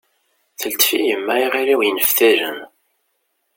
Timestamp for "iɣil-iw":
1.45-1.81